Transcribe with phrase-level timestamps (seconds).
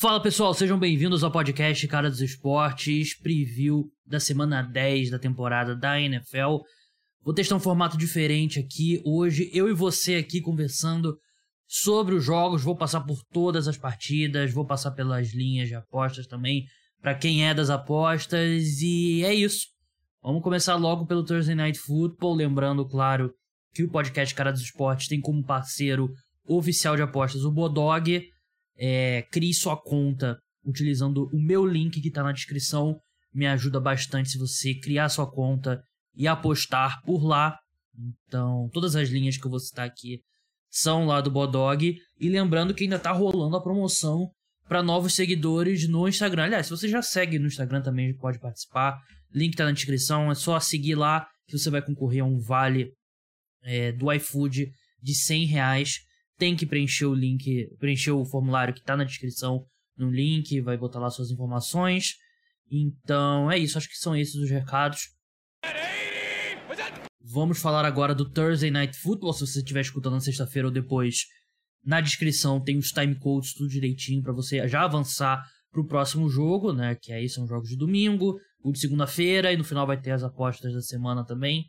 [0.00, 5.74] Fala pessoal, sejam bem-vindos ao podcast Cara dos Esportes, preview da semana 10 da temporada
[5.74, 6.58] da NFL.
[7.24, 9.02] Vou testar um formato diferente aqui.
[9.04, 11.18] Hoje, eu e você aqui conversando
[11.66, 12.62] sobre os jogos.
[12.62, 16.64] Vou passar por todas as partidas, vou passar pelas linhas de apostas também,
[17.02, 18.80] para quem é das apostas.
[18.80, 19.66] E é isso.
[20.22, 22.36] Vamos começar logo pelo Thursday Night Football.
[22.36, 23.32] Lembrando, claro,
[23.74, 26.08] que o podcast Cara dos Esportes tem como parceiro
[26.46, 28.22] oficial de apostas o Bodog
[28.78, 32.98] é, crie sua conta utilizando o meu link que está na descrição.
[33.34, 35.82] Me ajuda bastante se você criar sua conta
[36.14, 37.58] e apostar por lá.
[38.26, 40.20] Então, todas as linhas que eu vou citar aqui
[40.70, 41.96] são lá do Bodog.
[42.20, 44.30] E lembrando que ainda está rolando a promoção
[44.68, 46.44] para novos seguidores no Instagram.
[46.44, 48.98] Aliás, se você já segue no Instagram também pode participar.
[49.32, 50.30] Link está na descrição.
[50.30, 52.92] É só seguir lá que você vai concorrer a um vale
[53.62, 54.70] é, do iFood
[55.02, 56.07] de 100 reais
[56.38, 60.78] tem que preencher o link, preencher o formulário que está na descrição no link, vai
[60.78, 62.14] botar lá suas informações.
[62.70, 65.00] Então é isso, acho que são esses os recados.
[67.20, 69.34] Vamos falar agora do Thursday Night Football.
[69.34, 71.26] Se você estiver escutando na sexta-feira ou depois,
[71.84, 76.72] na descrição tem os timecodes tudo direitinho para você já avançar para o próximo jogo,
[76.72, 76.94] né?
[76.94, 80.22] Que aí são jogos de domingo, o de segunda-feira e no final vai ter as
[80.22, 81.66] apostas da semana também.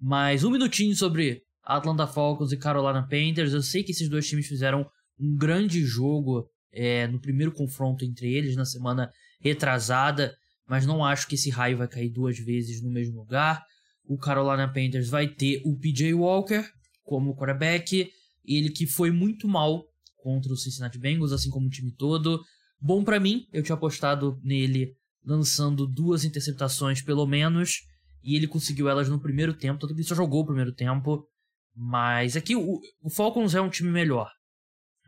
[0.00, 3.52] Mas um minutinho sobre Atlanta Falcons e Carolina Panthers.
[3.52, 4.86] Eu sei que esses dois times fizeram
[5.18, 9.10] um grande jogo é, no primeiro confronto entre eles na semana
[9.40, 10.34] retrasada,
[10.66, 13.62] mas não acho que esse raio vai cair duas vezes no mesmo lugar.
[14.04, 16.64] O Carolina Panthers vai ter o PJ Walker
[17.04, 18.10] como quarterback,
[18.44, 19.84] ele que foi muito mal
[20.16, 22.40] contra o Cincinnati Bengals, assim como o time todo.
[22.80, 27.82] Bom para mim, eu tinha apostado nele lançando duas interceptações pelo menos,
[28.22, 31.26] e ele conseguiu elas no primeiro tempo, tanto que ele só jogou o primeiro tempo.
[31.74, 34.30] Mas aqui o, o Falcons é um time melhor.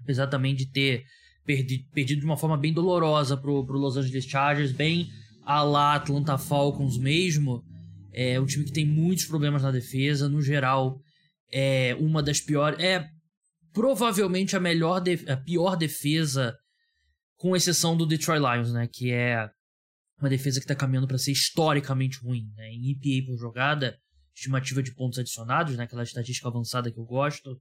[0.00, 1.04] Apesar também de ter
[1.44, 5.08] perdi, perdido de uma forma bem dolorosa pro, pro Los Angeles Chargers, bem
[5.42, 7.62] a lá Atlanta Falcons mesmo.
[8.12, 10.28] É um time que tem muitos problemas na defesa.
[10.28, 10.98] No geral,
[11.52, 12.78] é uma das piores.
[12.82, 13.06] É
[13.72, 16.56] provavelmente a melhor a pior defesa,
[17.36, 18.88] com exceção do Detroit Lions, né?
[18.90, 19.48] Que é
[20.20, 22.48] uma defesa que está caminhando para ser historicamente ruim.
[22.56, 22.70] Né?
[22.70, 23.98] Em EPA por jogada,
[24.34, 27.60] estimativa de pontos adicionados, né, aquela estatística avançada que eu gosto,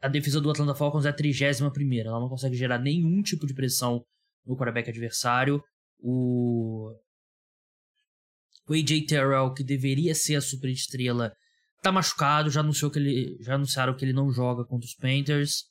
[0.00, 2.08] a defesa do Atlanta Falcons é a 31 primeira.
[2.08, 4.04] Ela não consegue gerar nenhum tipo de pressão
[4.44, 5.62] no quarterback adversário.
[5.98, 6.92] O,
[8.68, 11.32] o AJ Terrell, que deveria ser a super estrela,
[11.82, 15.64] tá machucado, já anunciou que ele já anunciaram que ele não joga contra os Panthers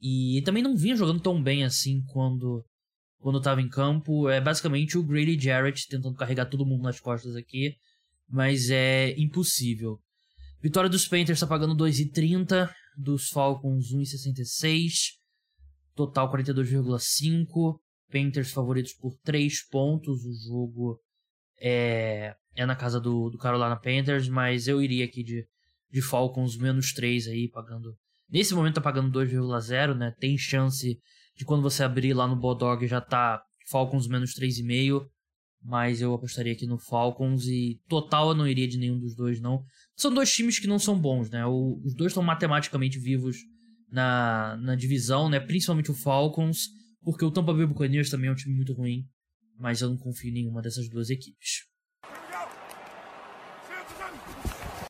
[0.00, 2.64] e também não vinha jogando tão bem assim quando
[3.18, 4.28] quando estava em campo.
[4.28, 7.74] É basicamente o Grady Jarrett tentando carregar todo mundo nas costas aqui
[8.28, 10.00] mas é impossível.
[10.62, 14.92] Vitória dos Panthers está pagando 2,30, dos Falcons 1,66,
[15.94, 17.78] total 42,5.
[18.10, 20.24] Panthers favoritos por 3 pontos.
[20.24, 21.00] O jogo
[21.60, 25.46] é, é na casa do, do Carolina Panthers, mas eu iria aqui de,
[25.90, 27.94] de Falcons menos 3 aí, pagando.
[28.30, 30.14] Nesse momento tá pagando 2,0, né?
[30.18, 30.98] Tem chance
[31.36, 35.06] de quando você abrir lá no Bodog já tá Falcons menos 3,5
[35.64, 39.40] mas eu apostaria aqui no Falcons e total eu não iria de nenhum dos dois,
[39.40, 39.64] não.
[39.96, 41.46] São dois times que não são bons, né?
[41.46, 43.38] O, os dois estão matematicamente vivos
[43.90, 45.40] na, na divisão, né?
[45.40, 46.68] Principalmente o Falcons,
[47.02, 49.06] porque o Tampa Bay Buccaneers também é um time muito ruim,
[49.58, 51.62] mas eu não confio em nenhuma dessas duas equipes.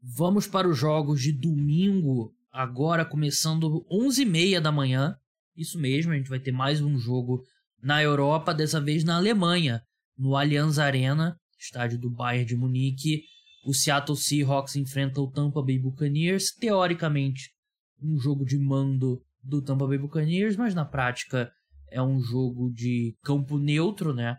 [0.02, 5.16] Vamos para os jogos de domingo, agora começando 11h30 da manhã.
[5.56, 7.44] Isso mesmo, a gente vai ter mais um jogo
[7.80, 9.80] na Europa, dessa vez na Alemanha
[10.16, 13.22] no Allianz Arena, estádio do Bayern de Munique.
[13.66, 17.50] O Seattle Seahawks enfrenta o Tampa Bay Buccaneers, teoricamente
[18.02, 21.50] um jogo de mando do Tampa Bay Buccaneers, mas na prática
[21.90, 24.36] é um jogo de campo neutro, né?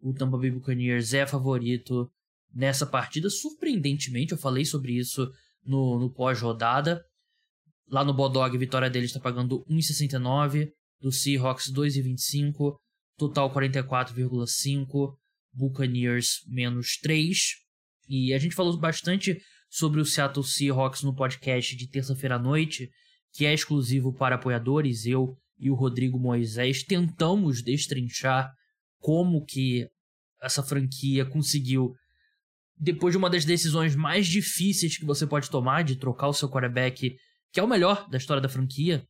[0.00, 2.10] O Tampa Bay Buccaneers é favorito
[2.54, 5.30] nessa partida, surpreendentemente, eu falei sobre isso
[5.64, 7.04] no, no pós-rodada.
[7.88, 10.70] Lá no Bodog, a vitória deles está pagando 1,69,
[11.00, 12.76] do Seahawks 2,25,
[13.16, 15.14] total 44,5,
[15.52, 17.38] Buccaneers menos 3.
[18.08, 22.90] E a gente falou bastante sobre o Seattle Seahawks no podcast de terça-feira à noite,
[23.32, 25.06] que é exclusivo para apoiadores.
[25.06, 28.52] Eu e o Rodrigo Moisés tentamos destrinchar
[28.98, 29.88] como que
[30.42, 31.94] essa franquia conseguiu,
[32.76, 36.48] depois de uma das decisões mais difíceis que você pode tomar, de trocar o seu
[36.48, 37.16] quarterback,
[37.52, 39.06] que é o melhor da história da franquia,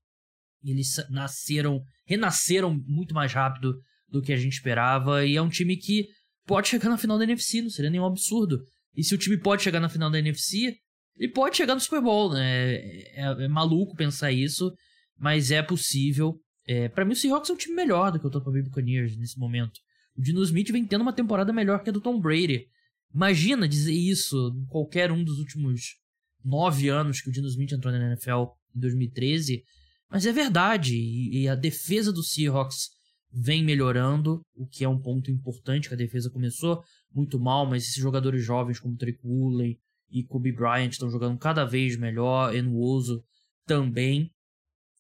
[0.62, 3.81] eles nasceram, renasceram muito mais rápido
[4.14, 5.26] do que a gente esperava.
[5.26, 6.06] E é um time que
[6.46, 8.62] pode chegar na final da NFC, não seria nenhum absurdo.
[8.96, 10.76] E se o time pode chegar na final da NFC,
[11.16, 12.76] ele pode chegar no Super Bowl, né?
[12.76, 14.72] É, é, é maluco pensar isso,
[15.19, 16.40] mas é possível.
[16.66, 19.16] É, para mim, o Seahawks é um time melhor do que o Tampa Bay Buccaneers
[19.16, 19.81] nesse momento.
[20.17, 22.67] O Dino Smith vem tendo uma temporada melhor que a do Tom Brady.
[23.12, 25.96] Imagina dizer isso em qualquer um dos últimos
[26.44, 28.44] nove anos que o Dino Smith entrou na NFL
[28.76, 29.64] em 2013.
[30.08, 32.90] Mas é verdade, e a defesa do Seahawks
[33.34, 36.82] vem melhorando, o que é um ponto importante, que a defesa começou
[37.12, 39.78] muito mal, mas esses jogadores jovens como Trick Woolley
[40.08, 43.25] e Kobe Bryant estão jogando cada vez melhor, Enuoso
[43.66, 44.31] também.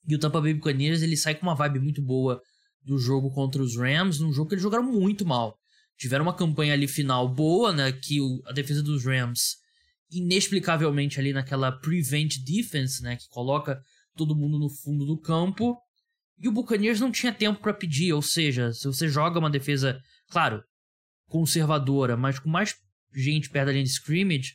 [0.06, 2.40] E o Tampa Bay Buccaneers ele sai com uma vibe muito boa
[2.82, 5.56] do jogo contra os Rams, num jogo que eles jogaram muito mal.
[5.96, 9.56] Tiveram uma campanha ali final boa, né, que o, a defesa dos Rams
[10.10, 13.80] inexplicavelmente ali naquela prevent defense, né, que coloca
[14.16, 15.78] todo mundo no fundo do campo.
[16.38, 20.00] E o Buccaneers não tinha tempo para pedir, ou seja, se você joga uma defesa,
[20.28, 20.62] claro,
[21.28, 22.74] conservadora, mas com mais
[23.14, 24.54] gente perto da linha de scrimmage,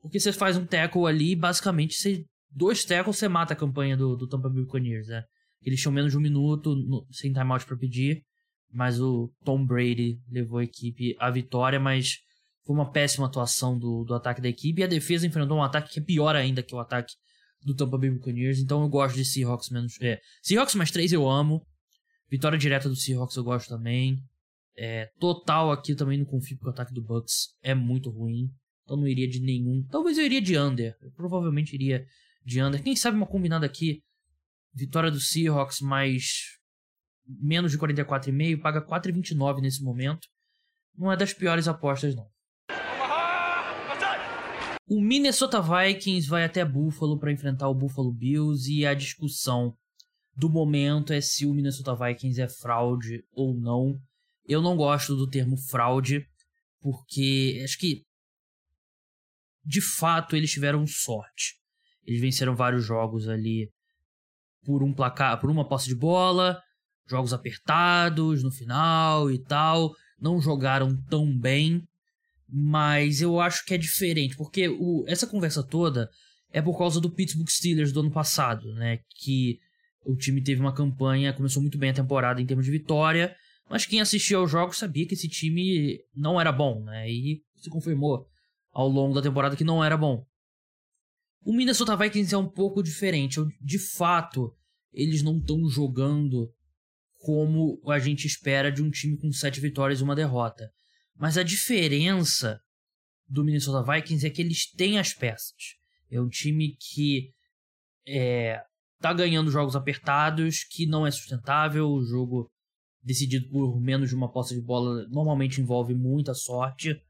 [0.00, 4.16] porque você faz um tackle ali, basicamente, você, dois tackles você mata a campanha do,
[4.16, 5.24] do Tampa Bay Buccaneers, né?
[5.62, 8.22] Eles tinham menos de um minuto no, sem timeout para pedir,
[8.70, 12.18] mas o Tom Brady levou a equipe à vitória, mas
[12.64, 15.92] foi uma péssima atuação do, do ataque da equipe e a defesa enfrentou um ataque
[15.92, 17.14] que é pior ainda que o ataque
[17.66, 20.00] do Tampa Bay Buccaneers, então eu gosto de Seahawks menos.
[20.00, 21.66] É, Seahawks mais 3 eu amo.
[22.30, 24.22] Vitória direta do Seahawks eu gosto também.
[24.78, 28.48] É, total aqui também não confio porque o ataque do Bucks é muito ruim.
[28.84, 29.84] Então não iria de nenhum.
[29.90, 30.96] Talvez eu iria de under.
[31.00, 32.06] Eu provavelmente iria
[32.44, 32.80] de under.
[32.80, 34.00] Quem sabe uma combinada aqui.
[34.72, 36.58] Vitória do Seahawks mais
[37.26, 40.28] menos de 44,5, paga 4,29 nesse momento.
[40.96, 42.28] Não é das piores apostas não.
[44.88, 49.76] O Minnesota Vikings vai até Buffalo para enfrentar o Buffalo Bills e a discussão
[50.36, 53.98] do momento é se o Minnesota Vikings é fraude ou não.
[54.46, 56.24] Eu não gosto do termo fraude
[56.80, 58.04] porque acho que
[59.64, 61.56] de fato eles tiveram sorte.
[62.04, 63.68] Eles venceram vários jogos ali
[64.64, 66.62] por um placar, por uma posse de bola,
[67.08, 71.82] jogos apertados no final e tal, não jogaram tão bem
[72.48, 76.10] mas eu acho que é diferente, porque o, essa conversa toda
[76.52, 79.00] é por causa do Pittsburgh Steelers do ano passado, né?
[79.20, 79.58] Que
[80.04, 83.34] o time teve uma campanha, começou muito bem a temporada em termos de vitória,
[83.68, 87.10] mas quem assistia aos jogos sabia que esse time não era bom, né?
[87.10, 88.26] E se confirmou
[88.72, 90.24] ao longo da temporada que não era bom.
[91.44, 93.40] O Minnesota Vikings é um pouco diferente.
[93.60, 94.54] De fato,
[94.92, 96.52] eles não estão jogando
[97.18, 100.70] como a gente espera de um time com sete vitórias e uma derrota.
[101.18, 102.60] Mas a diferença
[103.28, 105.76] do Minnesota Vikings é que eles têm as peças.
[106.10, 107.32] É um time que
[108.06, 108.62] é,
[109.00, 111.88] tá ganhando jogos apertados, que não é sustentável.
[111.88, 112.50] O jogo
[113.02, 117.00] decidido por menos de uma posse de bola normalmente envolve muita sorte.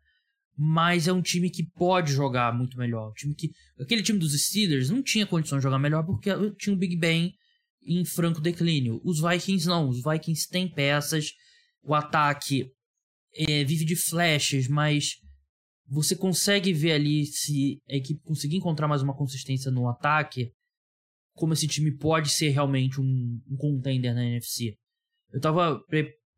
[0.59, 3.11] Mas é um time que pode jogar muito melhor.
[3.11, 6.75] Um time que, aquele time dos Steelers não tinha condição de jogar melhor porque tinha
[6.75, 7.35] o Big Ben
[7.83, 9.01] em franco declínio.
[9.05, 9.89] Os Vikings não.
[9.89, 11.33] Os Vikings têm peças.
[11.83, 12.71] O ataque
[13.37, 15.17] é, vive de flashes, mas
[15.89, 20.53] você consegue ver ali se a equipe conseguir encontrar mais uma consistência no ataque,
[21.35, 24.77] como esse time pode ser realmente um, um contender na NFC.
[25.33, 25.81] Eu tava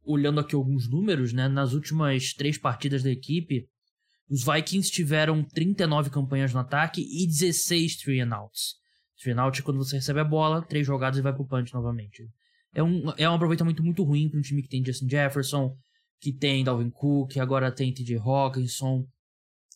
[0.05, 1.49] olhando aqui alguns números, né?
[1.49, 3.69] Nas últimas três partidas da equipe,
[4.29, 8.75] os Vikings tiveram 39 campanhas no ataque e 16 three and outs.
[9.21, 11.73] Three and out é quando você recebe a bola, três jogadas e vai pro punch
[11.73, 12.29] novamente.
[12.75, 15.77] É um, é um aproveitamento muito ruim para um time que tem Justin Jefferson,
[16.21, 19.07] que tem Dalvin Cook, agora tem TJ Hawkinson,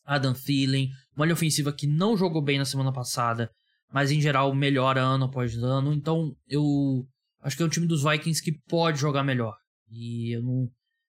[0.05, 3.51] Adam Thielen, uma linha ofensiva que não jogou bem na semana passada,
[3.93, 5.93] mas em geral melhora ano após ano.
[5.93, 7.07] Então eu
[7.41, 9.57] acho que é um time dos Vikings que pode jogar melhor.
[9.91, 10.71] E eu não,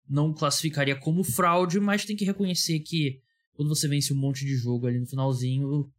[0.09, 3.19] não classificaria como fraude, mas tem que reconhecer que
[3.53, 5.89] quando você vence um monte de jogo ali no finalzinho,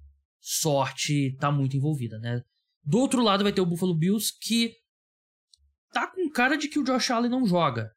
[0.40, 2.42] sorte tá muito envolvida, né?
[2.84, 4.74] Do outro lado vai ter o Buffalo Bills que
[5.92, 7.92] tá com cara de que o Josh Allen não joga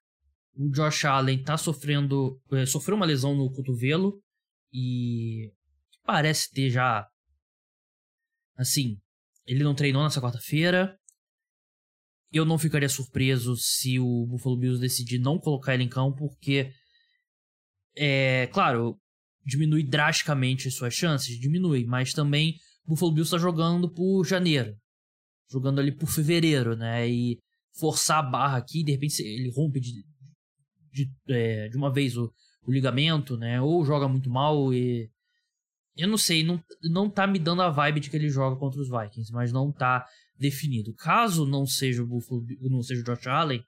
[0.56, 2.40] o Josh Allen tá sofrendo.
[2.52, 4.22] É, sofreu uma lesão no cotovelo
[4.74, 5.52] e
[6.04, 7.08] parece ter já.
[8.58, 8.98] Assim,
[9.46, 10.98] ele não treinou nessa quarta-feira.
[12.32, 16.72] Eu não ficaria surpreso se o Buffalo Bills decidir não colocar ele em campo, porque.
[17.98, 19.00] É, claro,
[19.46, 24.76] diminui drasticamente suas chances, diminui, mas também o Buffalo Bills está jogando por janeiro,
[25.50, 27.10] jogando ali por fevereiro, né?
[27.10, 27.40] E
[27.80, 30.04] forçar a barra aqui, de repente ele rompe de,
[30.96, 32.34] de, é, de uma vez o,
[32.66, 33.62] o, ligamento, né?
[33.62, 35.12] Ou joga muito mal e.
[35.98, 38.82] Eu não sei, não, não tá me dando a vibe de que ele joga contra
[38.82, 40.06] os Vikings, mas não tá
[40.38, 40.94] definido.
[40.94, 43.64] Caso não seja o Buffalo, não seja o Josh Allen,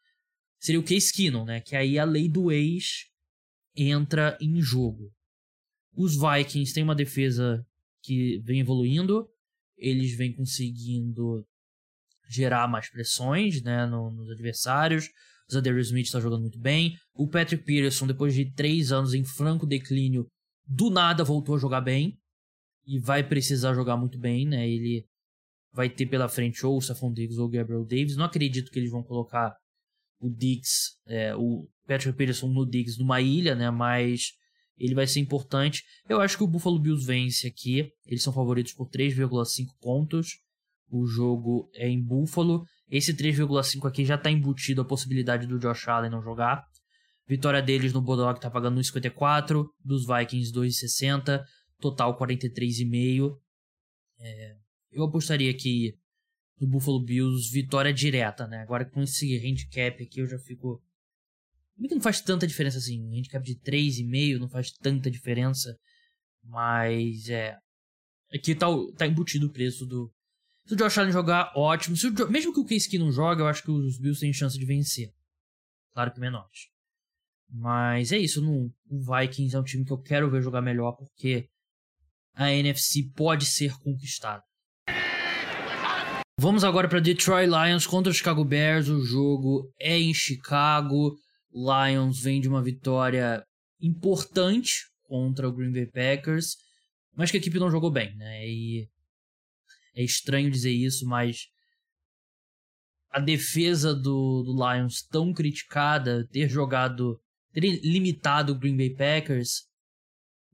[0.60, 1.62] seria o Case Keenum, né?
[1.62, 3.05] Que aí a lei do ex
[3.75, 5.10] entra em jogo.
[5.93, 7.65] Os Vikings têm uma defesa
[8.01, 9.27] que vem evoluindo,
[9.77, 11.46] eles vêm conseguindo
[12.29, 15.10] gerar mais pressões né, no, nos adversários.
[15.51, 16.98] Zadarius Smith está jogando muito bem.
[17.13, 20.27] O Patrick Peterson, depois de três anos em franco declínio,
[20.66, 22.18] do nada voltou a jogar bem.
[22.86, 24.68] E vai precisar jogar muito bem, né?
[24.68, 25.06] Ele
[25.74, 28.16] vai ter pela frente ou o Stephon Diggs ou o Gabriel Davis.
[28.16, 29.54] Não acredito que eles vão colocar
[30.20, 33.70] o Diggs, é, o Patrick Peterson no Diggs numa ilha, né?
[33.70, 34.32] Mas
[34.77, 35.84] ele vai ser importante.
[36.08, 37.92] Eu acho que o Buffalo Bills vence aqui.
[38.06, 40.39] Eles são favoritos por 3,5 pontos.
[40.89, 42.63] O jogo é em Buffalo.
[42.89, 46.65] Esse 3,5 aqui já está embutido a possibilidade do Josh Allen não jogar.
[47.27, 49.65] Vitória deles no Bulldog está pagando 1,54.
[49.84, 51.44] Dos Vikings 2,60.
[51.79, 53.38] Total 43,5.
[54.20, 54.56] É,
[54.91, 55.94] eu apostaria que
[56.60, 58.62] no Buffalo Bills vitória direta, né?
[58.62, 60.82] Agora com esse handicap aqui eu já fico
[61.88, 63.03] que não faz tanta diferença assim.
[63.03, 65.77] Um handicap de 3,5 não faz tanta diferença.
[66.44, 67.56] Mas é.
[68.34, 68.67] Aqui tá,
[68.98, 70.12] tá embutido o preço do.
[70.67, 71.95] Se o Josh Allen jogar, ótimo.
[71.95, 74.59] Se o, mesmo que o Case não jogue, eu acho que os Bills têm chance
[74.59, 75.13] de vencer.
[75.93, 76.67] Claro que menores.
[77.50, 78.41] Mas é isso.
[78.41, 81.47] No, o Vikings é um time que eu quero ver jogar melhor porque
[82.36, 84.43] a NFC pode ser conquistada.
[86.38, 88.89] Vamos agora para Detroit Lions contra o Chicago Bears.
[88.89, 91.17] O jogo é em Chicago.
[91.53, 93.41] Lions vem de uma vitória
[93.79, 96.57] importante contra o Green Bay Packers,
[97.15, 98.45] mas que a equipe não jogou bem, né?
[98.45, 98.89] E
[99.98, 101.48] é estranho dizer isso, mas
[103.10, 107.20] a defesa do, do Lions tão criticada, ter jogado,
[107.51, 109.66] ter limitado o Green Bay Packers,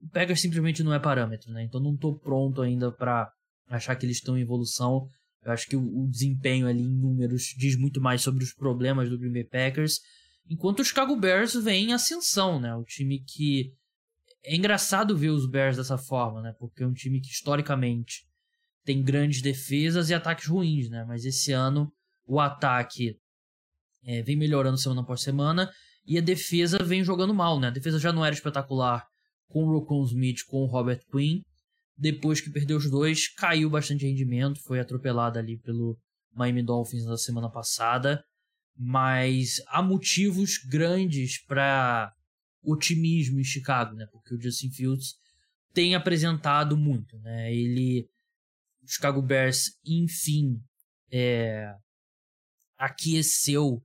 [0.00, 1.62] o Packers simplesmente não é parâmetro, né?
[1.62, 3.30] Então não tô pronto ainda para
[3.68, 5.08] achar que eles estão em evolução.
[5.42, 9.08] Eu acho que o, o desempenho ali em números diz muito mais sobre os problemas
[9.08, 10.00] do Green Bay Packers
[10.48, 12.74] Enquanto o Chicago Bears vem em ascensão, né?
[12.74, 13.72] O time que.
[14.46, 16.54] É engraçado ver os Bears dessa forma, né?
[16.58, 18.26] Porque é um time que historicamente
[18.84, 21.04] tem grandes defesas e ataques ruins, né?
[21.06, 21.92] Mas esse ano
[22.26, 23.16] o ataque
[24.04, 25.70] é, vem melhorando semana após semana
[26.06, 27.68] e a defesa vem jogando mal, né?
[27.68, 29.04] A defesa já não era espetacular
[29.48, 31.40] com o Rocon Smith, com o Robert Quinn.
[31.96, 35.96] Depois que perdeu os dois, caiu bastante rendimento, foi atropelada ali pelo
[36.34, 38.22] Miami Dolphins na semana passada
[38.76, 42.12] mas há motivos grandes para
[42.62, 44.06] otimismo em Chicago, né?
[44.10, 45.14] Porque o Justin Fields
[45.72, 47.54] tem apresentado muito, né?
[47.54, 48.08] Ele,
[48.84, 50.60] o Chicago Bears, enfim,
[51.10, 51.74] é,
[52.76, 53.82] aqueceu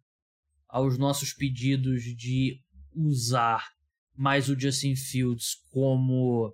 [0.67, 2.61] aos nossos pedidos de
[2.93, 3.65] usar
[4.15, 6.53] mais o Justin Fields como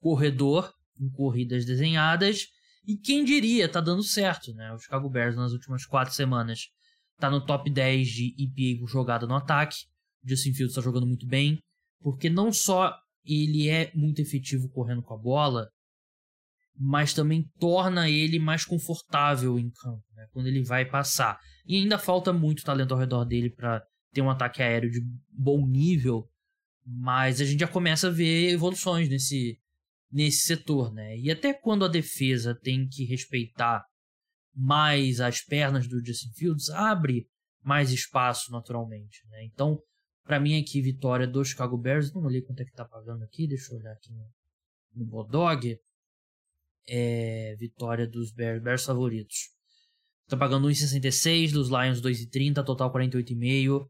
[0.00, 2.46] corredor em corridas desenhadas.
[2.86, 4.72] E quem diria, tá dando certo, né?
[4.72, 6.68] O Chicago Bears nas últimas quatro semanas
[7.18, 9.86] tá no top 10 de EPA jogada no ataque.
[10.22, 11.58] O Justin Fields está jogando muito bem,
[12.00, 15.68] porque não só ele é muito efetivo correndo com a bola,
[16.78, 21.38] mas também torna ele mais confortável em campo, né, quando ele vai passar.
[21.66, 23.82] E ainda falta muito talento ao redor dele para
[24.12, 26.28] ter um ataque aéreo de bom nível,
[26.86, 29.58] mas a gente já começa a ver evoluções nesse,
[30.10, 31.18] nesse setor, né?
[31.18, 33.84] E até quando a defesa tem que respeitar
[34.54, 37.28] mais as pernas do Justin Fields, abre
[37.62, 39.26] mais espaço naturalmente.
[39.28, 39.44] Né?
[39.44, 39.80] Então,
[40.24, 42.12] para mim aqui, vitória do Chicago Bears.
[42.12, 44.26] Não olhei quanto é que tá pagando aqui, deixa eu olhar aqui no,
[44.94, 45.78] no Bodog.
[46.88, 49.50] É, vitória dos Bears, Bears favoritos.
[50.26, 53.88] Tá pagando 1,66, dos Lions 2,30, total 48,5.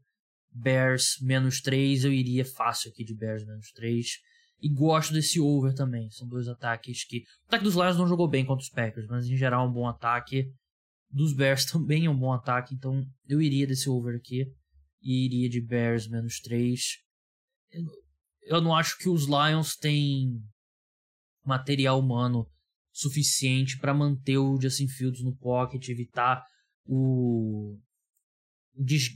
[0.51, 4.07] Bears menos 3, eu iria fácil aqui de Bears menos 3.
[4.61, 6.09] E gosto desse over também.
[6.11, 7.19] São dois ataques que.
[7.19, 9.73] O ataque dos Lions não jogou bem contra os Packers, mas em geral é um
[9.73, 10.51] bom ataque.
[11.09, 14.45] Dos Bears também é um bom ataque, então eu iria desse over aqui.
[15.01, 16.81] E iria de Bears menos 3.
[18.43, 20.41] Eu não acho que os Lions têm
[21.45, 22.45] material humano
[22.99, 26.43] suficiente para manter o Justin Fields no pocket, evitar
[26.85, 27.77] o,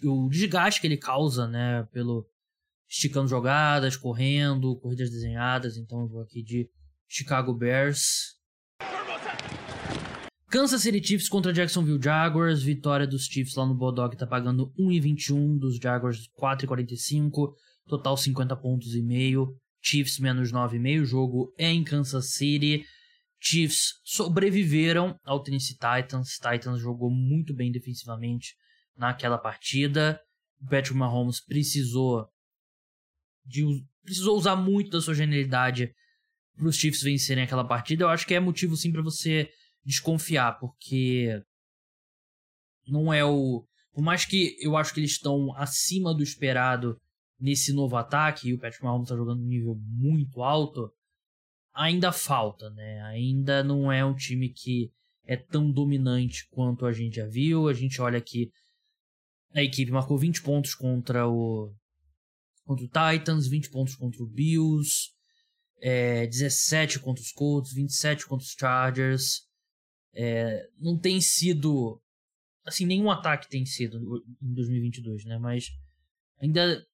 [0.06, 2.26] o desgaste que ele causa, né, pelo,
[2.90, 5.76] esticando jogadas, correndo, corridas desenhadas.
[5.76, 6.70] Então eu vou aqui de
[7.08, 8.38] Chicago Bears.
[10.50, 12.64] Kansas City Chiefs contra Jacksonville Jaguars.
[12.64, 17.54] Vitória dos Chiefs lá no Bulldog tá pagando 1,21, dos Jaguars 4,45,
[17.88, 19.58] total 50 pontos e meio.
[19.82, 21.02] Chiefs menos 9,5.
[21.02, 22.86] O jogo é em Kansas City.
[23.46, 26.38] Chiefs sobreviveram ao Tennessee Titans.
[26.38, 28.56] Titans jogou muito bem defensivamente
[28.96, 30.18] naquela partida.
[30.62, 32.26] O Patrick Mahomes precisou
[33.46, 33.64] de,
[34.02, 35.94] precisou usar muito da sua genialidade
[36.56, 39.50] para os Chiefs vencerem aquela partida, eu acho que é motivo sim para você
[39.84, 41.42] desconfiar, porque
[42.88, 43.66] não é o.
[43.92, 47.00] Por mais que eu acho que eles estão acima do esperado
[47.40, 50.92] nesse novo ataque, e o Patrick Mahomes está jogando um nível muito alto,
[51.74, 53.02] ainda falta, né?
[53.04, 54.92] Ainda não é um time que
[55.26, 57.68] é tão dominante quanto a gente já viu.
[57.68, 58.52] A gente olha aqui,
[59.54, 61.74] a equipe marcou 20 pontos contra o,
[62.66, 65.12] contra o Titans, 20 pontos contra o Bills,
[65.82, 69.48] é, 17 contra os Colts, 27 contra os Chargers.
[70.14, 72.00] É, não tem sido.
[72.66, 75.38] Assim, nenhum ataque tem sido em 2022, né?
[75.38, 75.70] Mas
[76.40, 76.86] ainda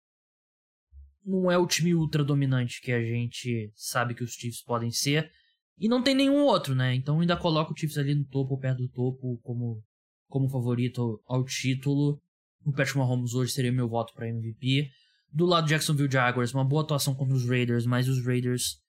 [1.25, 5.31] não é o time ultra dominante que a gente sabe que os Chiefs podem ser.
[5.77, 6.93] E não tem nenhum outro, né?
[6.93, 9.83] Então ainda coloca o Chiefs ali no topo, perto do topo, como,
[10.27, 12.21] como favorito ao título.
[12.65, 14.89] O Patrick Mahomes hoje seria meu voto para MVP.
[15.31, 18.79] Do lado do Jacksonville Jaguars, uma boa atuação contra os Raiders, mas os Raiders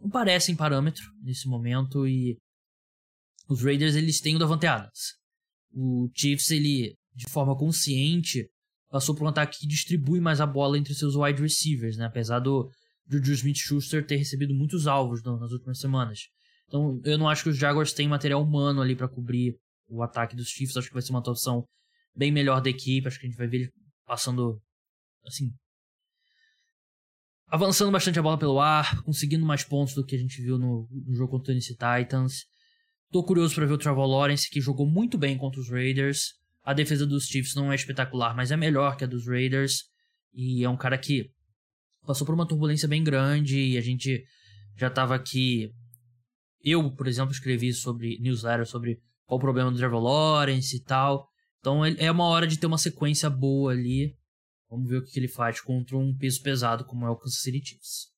[0.00, 2.38] não parecem parâmetro nesse momento e
[3.48, 5.14] os Raiders eles têm o Davante Adams.
[5.72, 8.48] O Chiefs ele de forma consciente
[8.94, 12.04] passou por um ataque que distribui mais a bola entre seus wide receivers, né?
[12.04, 12.70] Apesar do
[13.10, 16.28] Juju Smith-Schuster ter recebido muitos alvos nas últimas semanas.
[16.68, 19.58] Então, eu não acho que os Jaguars têm material humano ali para cobrir
[19.88, 20.76] o ataque dos Chiefs.
[20.76, 21.66] Acho que vai ser uma atuação
[22.14, 23.08] bem melhor da equipe.
[23.08, 23.70] Acho que a gente vai ver ele
[24.06, 24.62] passando
[25.26, 25.50] assim,
[27.48, 30.86] avançando bastante a bola pelo ar, conseguindo mais pontos do que a gente viu no,
[30.88, 32.44] no jogo contra o Tennessee Titans.
[33.10, 36.43] Tô curioso para ver o Trevor Lawrence, que jogou muito bem contra os Raiders.
[36.64, 39.84] A defesa dos Chiefs não é espetacular, mas é melhor que a dos Raiders.
[40.32, 41.30] E é um cara que
[42.06, 44.24] passou por uma turbulência bem grande e a gente
[44.74, 45.70] já tava aqui.
[46.62, 51.28] Eu, por exemplo, escrevi sobre newsletter sobre qual o problema do Trevor Lawrence e tal.
[51.60, 54.16] Então é uma hora de ter uma sequência boa ali.
[54.70, 57.62] Vamos ver o que ele faz contra um peso pesado como é o Kansas City
[57.62, 58.13] Chiefs.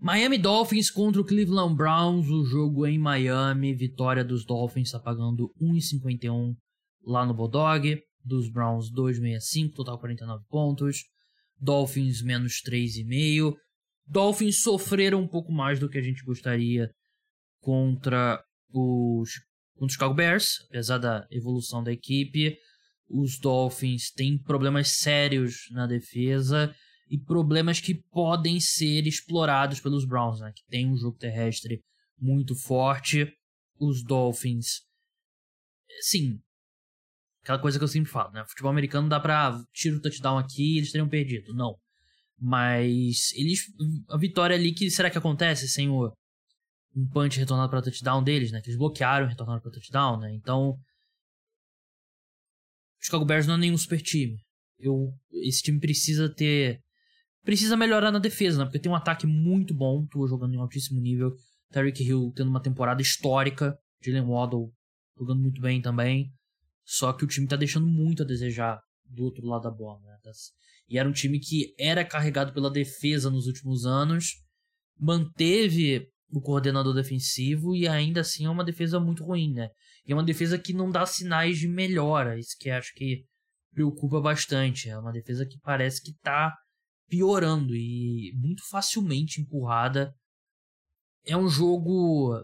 [0.00, 5.52] Miami Dolphins contra o Cleveland Browns, o jogo em Miami, vitória dos Dolphins está pagando
[5.60, 6.54] 1,51
[7.04, 11.04] lá no Bulldog, dos Browns 2,65, total 49 pontos,
[11.60, 13.54] Dolphins menos 3,5.
[14.06, 16.90] Dolphins sofreram um pouco mais do que a gente gostaria
[17.60, 18.42] contra
[18.72, 19.30] os,
[19.74, 22.56] contra os Chicago Bears, apesar da evolução da equipe.
[23.06, 26.74] Os Dolphins têm problemas sérios na defesa
[27.10, 30.52] e problemas que podem ser explorados pelos Browns, né?
[30.54, 31.82] que tem um jogo terrestre
[32.18, 33.30] muito forte.
[33.78, 34.82] Os Dolphins,
[36.02, 36.38] sim,
[37.42, 38.44] aquela coisa que eu sempre falo, né?
[38.46, 41.54] Futebol americano dá pra tirar o touchdown aqui eles teriam perdido.
[41.54, 41.76] Não.
[42.38, 43.64] Mas eles.
[44.08, 46.12] A vitória ali que será que acontece sem o
[46.94, 48.60] um punch retornado para touchdown deles, né?
[48.60, 50.34] Que eles bloquearam e retornaram para touchdown, né?
[50.34, 50.78] Então o
[53.00, 54.38] Chicago Bears não é nenhum super time.
[54.78, 56.80] Eu, esse time precisa ter.
[57.44, 58.64] Precisa melhorar na defesa, né?
[58.64, 61.32] Porque tem um ataque muito bom, tô jogando em altíssimo nível.
[61.72, 63.76] Tyreek Hill tendo uma temporada histórica.
[64.02, 64.72] Jalen Waddle
[65.18, 66.32] jogando muito bem também.
[66.84, 70.16] Só que o time tá deixando muito a desejar do outro lado da bola, né?
[70.88, 74.42] E era um time que era carregado pela defesa nos últimos anos.
[74.98, 79.70] Manteve o coordenador defensivo e ainda assim é uma defesa muito ruim, né?
[80.06, 83.24] E é uma defesa que não dá sinais de melhora, isso que acho que
[83.72, 84.88] preocupa bastante.
[84.88, 86.54] É uma defesa que parece que tá
[87.10, 90.14] piorando e muito facilmente empurrada.
[91.26, 92.34] É um jogo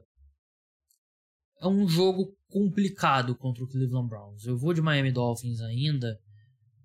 [1.61, 4.45] é um jogo complicado contra o Cleveland Browns.
[4.45, 6.19] Eu vou de Miami Dolphins ainda,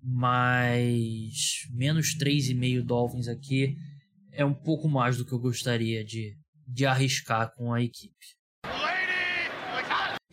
[0.02, 3.76] mas menos 3,5 Dolphins aqui
[4.32, 6.34] é um pouco mais do que eu gostaria de,
[6.66, 8.14] de arriscar com a equipe.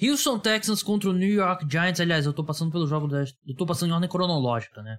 [0.01, 1.99] Houston Texans contra o New York Giants.
[1.99, 3.33] Aliás, eu tô passando pelo jogo das.
[3.45, 4.97] Eu tô passando em ordem cronológica, né?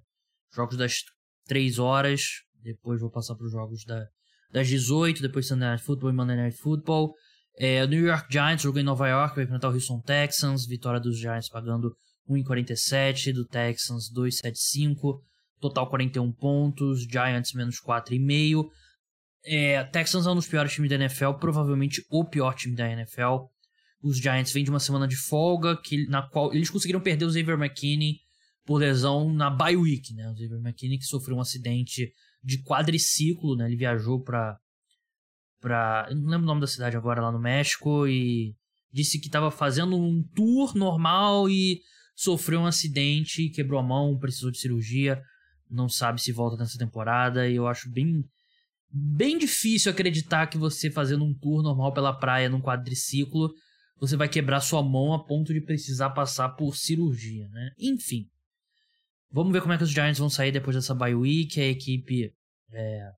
[0.53, 1.03] Jogos das
[1.47, 2.23] 3 horas.
[2.63, 4.07] Depois vou passar pros jogos da,
[4.53, 5.23] das 18.
[5.23, 7.15] Depois Sunday Night Football e Monday Night Football.
[7.59, 9.35] É, New York Giants jogou em Nova York.
[9.35, 10.67] Vai enfrentar o Houston Texans.
[10.67, 11.95] Vitória dos Giants pagando
[12.29, 13.33] 1,47.
[13.33, 15.21] Do Texans 2,75.
[15.61, 17.03] Total 41 pontos.
[17.03, 18.69] Giants menos 4,5.
[19.45, 21.35] É, Texans é um dos piores times da NFL.
[21.41, 23.47] Provavelmente o pior time da NFL.
[24.03, 27.31] Os Giants vêm de uma semana de folga, que, na qual eles conseguiram perder o
[27.31, 28.21] Xavier McKinney
[28.65, 30.29] por lesão na bye week, né?
[30.29, 33.67] O Xavier McKinney que sofreu um acidente de quadriciclo, né?
[33.67, 34.59] Ele viajou para
[35.61, 38.55] para, não lembro o nome da cidade agora lá no México e
[38.91, 41.83] disse que estava fazendo um tour normal e
[42.17, 45.23] sofreu um acidente, quebrou a mão, precisou de cirurgia,
[45.71, 48.25] não sabe se volta nessa temporada e eu acho bem
[48.93, 53.53] bem difícil acreditar que você fazendo um tour normal pela praia num quadriciclo
[54.01, 57.71] você vai quebrar sua mão a ponto de precisar passar por cirurgia, né?
[57.79, 58.27] Enfim.
[59.33, 61.61] Vamos ver como é que os Giants vão sair depois dessa bye week.
[61.61, 62.33] A equipe.
[62.73, 63.11] É...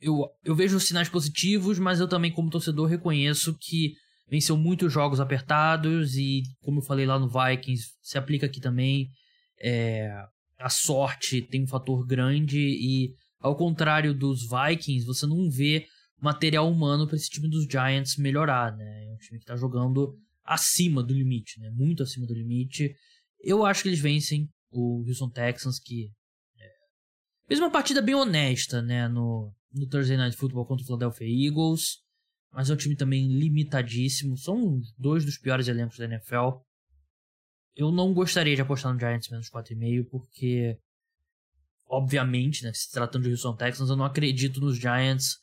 [0.00, 3.94] Eu, eu vejo sinais positivos, mas eu também, como torcedor, reconheço que
[4.28, 9.08] venceu muitos jogos apertados e, como eu falei lá no Vikings, se aplica aqui também.
[9.60, 10.10] É...
[10.58, 15.86] A sorte tem um fator grande e, ao contrário dos Vikings, você não vê
[16.20, 19.06] material humano para esse time dos Giants melhorar, né?
[19.06, 21.70] É um time que tá jogando acima do limite, né?
[21.70, 22.94] Muito acima do limite.
[23.42, 26.12] Eu acho que eles vencem o Houston Texans, que
[26.58, 26.68] é,
[27.46, 29.08] fez uma partida bem honesta, né?
[29.08, 31.98] No, no Thursday Night Football contra o Philadelphia Eagles.
[32.52, 34.36] Mas é um time também limitadíssimo.
[34.36, 36.60] São dois dos piores elencos da NFL.
[37.76, 40.76] Eu não gostaria de apostar no Giants menos 4,5, porque,
[41.86, 45.38] obviamente, né, se tratando de Houston Texans, eu não acredito nos Giants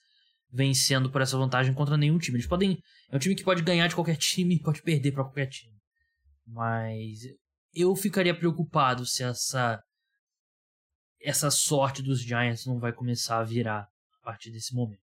[0.52, 2.38] vencendo por essa vantagem contra nenhum time.
[2.38, 2.82] Eles podem.
[3.10, 5.76] É um time que pode ganhar de qualquer time e pode perder para qualquer time.
[6.46, 7.20] Mas
[7.80, 9.82] eu ficaria preocupado se essa
[11.22, 13.88] essa sorte dos Giants não vai começar a virar
[14.22, 15.02] a partir desse momento.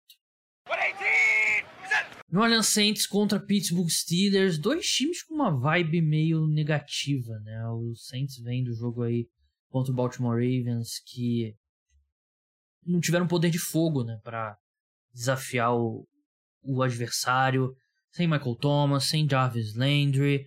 [2.30, 7.68] New Orleans Saints contra Pittsburgh Steelers, dois times com uma vibe meio negativa, né?
[7.68, 9.28] Os Saints vêm do jogo aí
[9.68, 11.54] contra o Baltimore Ravens que
[12.84, 14.56] não tiveram poder de fogo, né, para
[15.12, 16.06] desafiar o,
[16.62, 17.74] o adversário,
[18.10, 20.46] sem Michael Thomas, sem Jarvis Landry.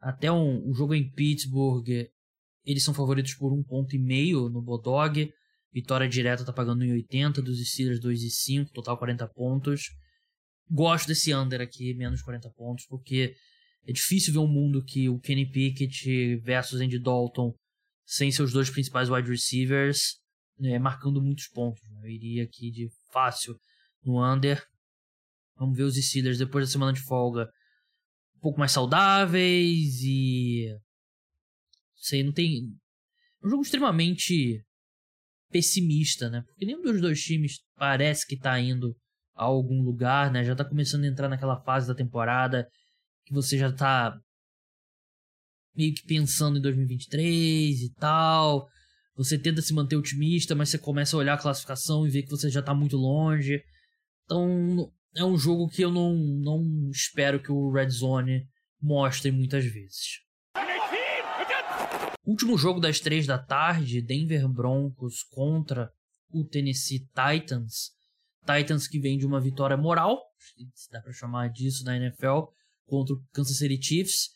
[0.00, 1.88] Até um, um jogo em Pittsburgh,
[2.64, 5.32] eles são favoritos por um ponto e meio no Bodog.
[5.72, 9.82] Vitória direta tá pagando em 80, dos Steelers 2,5, total 40 pontos.
[10.70, 13.34] Gosto desse under aqui, menos 40 pontos, porque
[13.86, 17.54] é difícil ver um mundo que o Kenny Pickett versus Andy Dalton,
[18.04, 20.18] sem seus dois principais wide receivers,
[20.58, 21.82] né, marcando muitos pontos.
[21.90, 22.00] Né?
[22.04, 23.58] Eu iria aqui de fácil
[24.04, 24.62] no under.
[25.56, 27.48] Vamos ver os Steelers depois da semana de folga
[28.38, 30.68] um pouco mais saudáveis e.
[31.96, 32.72] Sei, não tem.
[33.42, 34.64] É um jogo extremamente
[35.50, 36.42] pessimista, né?
[36.46, 38.96] Porque nenhum dos dois times parece que tá indo
[39.34, 40.44] a algum lugar, né?
[40.44, 42.68] Já tá começando a entrar naquela fase da temporada
[43.24, 44.16] que você já tá
[45.76, 48.68] meio que pensando em 2023 e tal.
[49.16, 52.30] Você tenta se manter otimista, mas você começa a olhar a classificação e ver que
[52.30, 53.60] você já tá muito longe.
[54.24, 58.46] Então, é um jogo que eu não, não espero que o Red Zone
[58.80, 60.20] mostre muitas vezes.
[62.24, 65.90] Último jogo das três da tarde, Denver Broncos contra
[66.30, 67.92] o Tennessee Titans.
[68.46, 70.20] Titans que vem de uma vitória moral,
[70.74, 72.50] se dá para chamar disso na NFL,
[72.86, 74.30] contra o Kansas City Chiefs.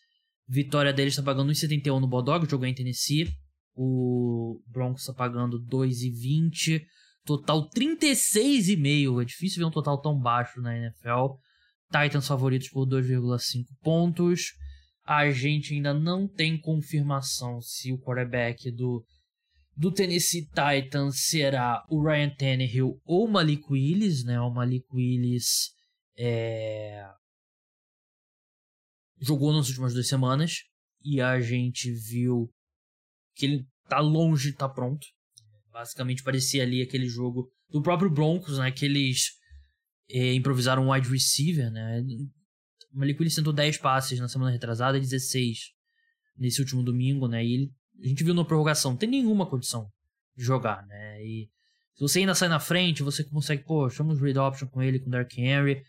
[0.48, 3.28] Vitória deles está pagando 1,71 no Bodog, jogou em Tennessee.
[3.74, 6.82] O Broncos está pagando 2,20.
[7.24, 9.22] Total 36,5.
[9.22, 11.36] É difícil ver um total tão baixo na NFL.
[11.86, 14.52] Titans favoritos por 2,5 pontos.
[15.04, 19.04] A gente ainda não tem confirmação se o quarterback do,
[19.76, 24.40] do Tennessee Titans será o Ryan Tannehill ou o Malik Willis, né?
[24.40, 25.70] O Malik Willis
[26.16, 27.04] é...
[29.20, 30.62] jogou nas últimas duas semanas
[31.04, 32.48] e a gente viu
[33.34, 35.06] que ele tá longe de tá pronto.
[35.72, 38.70] Basicamente parecia ali aquele jogo do próprio Broncos, né?
[38.70, 39.32] Que eles
[40.10, 42.04] é, improvisaram um wide receiver, né?
[42.92, 45.72] O Malik Willis tentou 10 passes na semana retrasada e 16
[46.36, 47.44] nesse último domingo, né?
[47.44, 49.90] E ele, a gente viu na prorrogação, não tem nenhuma condição
[50.36, 51.24] de jogar, né?
[51.24, 51.48] E
[51.94, 54.98] se você ainda sai na frente, você consegue, pô, chama os read option com ele,
[54.98, 55.82] com o Dark Henry,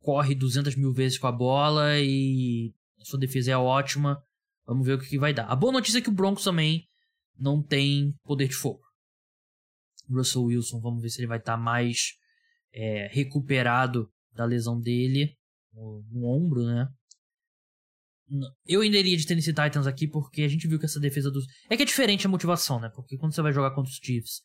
[0.00, 4.20] corre 200 mil vezes com a bola e a sua defesa é ótima.
[4.66, 5.46] Vamos ver o que vai dar.
[5.46, 6.88] A boa notícia é que o Broncos também
[7.38, 8.81] não tem poder de fogo.
[10.10, 12.14] Russell Wilson, vamos ver se ele vai estar tá mais
[12.72, 15.36] é, recuperado da lesão dele
[15.72, 16.88] no, no, ombro, né?
[18.66, 21.44] Eu ainda iria de Tennessee Titans aqui porque a gente viu que essa defesa dos.
[21.68, 22.90] É que é diferente a motivação, né?
[22.94, 24.40] Porque quando você vai jogar contra os Chiefs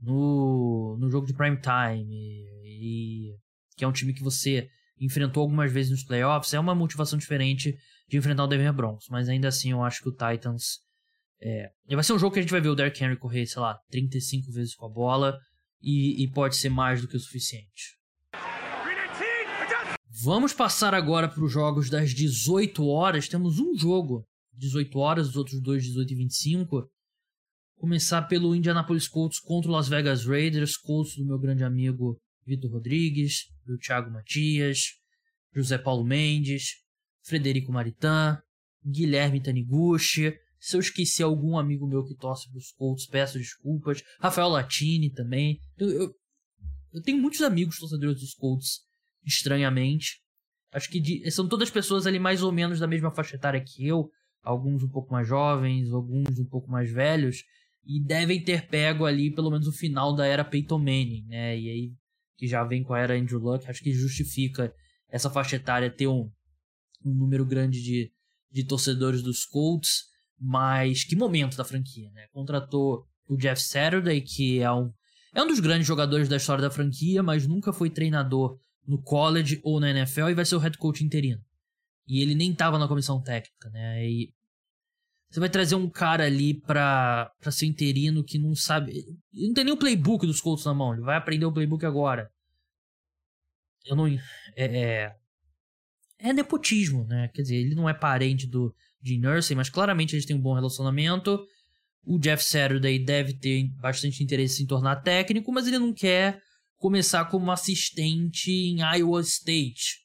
[0.00, 3.36] no, no jogo de prime time, e,
[3.76, 7.76] que é um time que você enfrentou algumas vezes nos playoffs, é uma motivação diferente
[8.08, 9.06] de enfrentar o Denver Broncos.
[9.10, 10.80] Mas ainda assim, eu acho que o Titans
[11.42, 13.62] é, vai ser um jogo que a gente vai ver o Derrick Henry correr, sei
[13.62, 15.38] lá, 35 vezes com a bola
[15.82, 17.98] e, e pode ser mais do que o suficiente.
[20.22, 23.26] Vamos passar agora para os jogos das 18 horas.
[23.26, 26.90] Temos um jogo 18 horas, os outros dois 18 e 25.
[27.78, 30.76] Começar pelo Indianapolis Colts contra o Las Vegas Raiders.
[30.76, 34.96] Colts do meu grande amigo Vitor Rodrigues, do Thiago Matias,
[35.54, 36.74] José Paulo Mendes,
[37.22, 38.38] Frederico Maritan,
[38.84, 44.02] Guilherme Taniguchi, se eu esqueci algum amigo meu que torce para os Colts, peço desculpas.
[44.20, 45.58] Rafael Latini também.
[45.78, 46.14] Eu, eu,
[46.92, 48.80] eu, tenho muitos amigos torcedores dos Colts,
[49.24, 50.20] estranhamente.
[50.70, 53.86] Acho que de, são todas pessoas ali mais ou menos da mesma faixa etária que
[53.86, 54.10] eu.
[54.42, 57.42] Alguns um pouco mais jovens, alguns um pouco mais velhos.
[57.82, 61.58] E devem ter pego ali pelo menos o final da era Peyton Manning, né?
[61.58, 61.92] E aí,
[62.36, 63.66] que já vem com a era Andrew Luck.
[63.66, 64.74] Acho que justifica
[65.08, 66.30] essa faixa etária ter um,
[67.02, 68.12] um número grande de,
[68.50, 70.10] de torcedores dos Colts.
[70.40, 72.26] Mas que momento da franquia, né?
[72.32, 74.92] Contratou o Jeff Saturday, que é um,
[75.34, 79.60] É um dos grandes jogadores da história da franquia, mas nunca foi treinador no college
[79.62, 81.40] ou na NFL e vai ser o head coach interino.
[82.08, 84.04] E ele nem tava na comissão técnica, né?
[84.04, 84.32] E
[85.30, 88.90] você vai trazer um cara ali pra, pra ser interino que não sabe.
[89.32, 91.86] Ele não tem nem o playbook dos Colts na mão, ele vai aprender o playbook
[91.86, 92.28] agora.
[93.86, 94.08] Eu não.
[94.08, 94.18] É,
[94.56, 95.16] é,
[96.18, 97.28] é nepotismo, né?
[97.28, 100.54] Quer dizer, ele não é parente do de Nursing, mas claramente eles têm um bom
[100.54, 101.38] relacionamento.
[102.04, 106.40] O Jeff Saturday deve ter bastante interesse em tornar técnico, mas ele não quer
[106.76, 109.98] começar como assistente em Iowa State,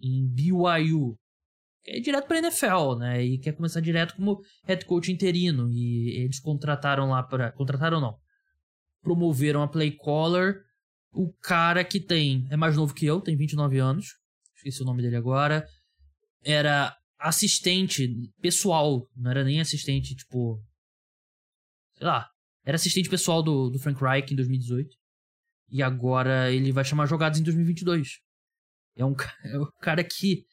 [0.00, 1.16] em BYU.
[1.86, 3.24] Ir direto para NFL, né?
[3.24, 5.70] E quer começar direto como head coach interino.
[5.70, 7.50] E eles contrataram lá para.
[7.52, 8.18] Contrataram não.
[9.00, 10.60] Promoveram a play caller.
[11.12, 12.46] O cara que tem.
[12.50, 14.06] É mais novo que eu, tem 29 anos.
[14.56, 15.66] Esqueci o nome dele agora.
[16.44, 18.08] Era assistente
[18.40, 19.06] pessoal.
[19.16, 20.62] Não era nem assistente, tipo
[21.98, 22.28] sei lá,
[22.64, 24.88] era assistente pessoal do, do Frank Reich em 2018.
[25.70, 28.08] E agora ele vai chamar jogadas em 2022.
[28.96, 30.44] É um, é um cara que.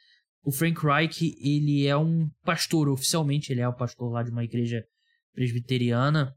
[0.47, 4.43] O Frank Reich, ele é um pastor, oficialmente ele é o pastor lá de uma
[4.43, 4.85] igreja
[5.33, 6.35] presbiteriana.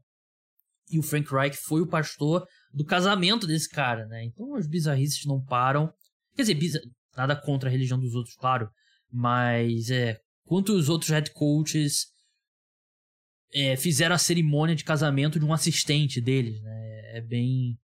[0.89, 4.23] E o Frank Reich foi o pastor do casamento desse cara, né?
[4.23, 5.93] Então as bizarrices não param.
[6.35, 6.81] Quer dizer,
[7.15, 8.67] nada contra a religião dos outros, claro.
[9.11, 10.19] Mas é.
[10.45, 12.07] Quanto os outros head coaches
[13.53, 17.17] é, fizeram a cerimônia de casamento de um assistente deles, né?
[17.17, 17.77] É bem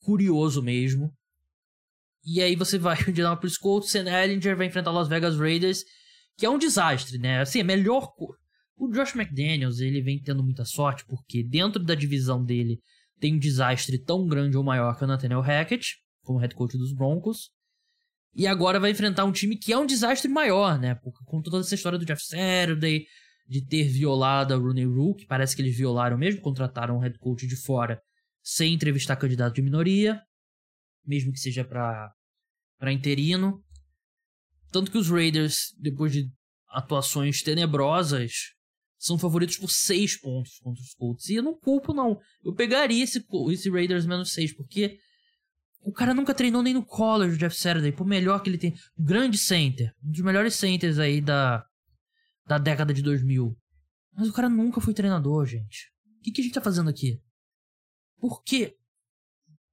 [0.00, 1.12] curioso mesmo.
[2.24, 5.84] E aí você vai de Indianapolis Colts, Sam Ellinger vai enfrentar Las Vegas Raiders,
[6.36, 7.40] que é um desastre, né?
[7.40, 8.12] Assim, é melhor...
[8.80, 12.80] O Josh McDaniels, ele vem tendo muita sorte, porque dentro da divisão dele
[13.18, 16.94] tem um desastre tão grande ou maior que o Nathaniel Hackett, como head coach dos
[16.94, 17.50] Broncos.
[18.34, 20.94] E agora vai enfrentar um time que é um desastre maior, né?
[20.96, 23.06] Porque com toda essa história do Jeff Saturday,
[23.48, 27.18] de ter violado a Rooney Rule, que parece que eles violaram mesmo, contrataram um head
[27.18, 28.00] coach de fora
[28.42, 30.22] sem entrevistar candidato de minoria,
[31.04, 32.12] mesmo que seja para
[32.78, 33.62] para interino.
[34.70, 36.30] Tanto que os Raiders, depois de
[36.68, 38.32] atuações tenebrosas,
[38.98, 41.28] são favoritos por seis pontos contra os Colts.
[41.28, 42.18] E eu não culpo, não.
[42.44, 44.98] Eu pegaria esse, esse Raiders menos seis, porque
[45.88, 48.74] o cara nunca treinou nem no college, o Jeff Saturday, por melhor que ele tem.
[48.94, 49.90] Grande center.
[50.04, 51.64] Um dos melhores centers aí da,
[52.46, 53.56] da década de 2000.
[54.12, 55.90] Mas o cara nunca foi treinador, gente.
[56.18, 57.18] O que, que a gente tá fazendo aqui?
[58.18, 58.76] Por quê?